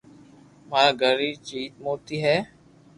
مارآ 0.69 0.91
گھر 1.01 1.13
ري 1.19 1.31
چت 1.47 1.73
موتي 1.83 2.15
ھي 2.25 2.37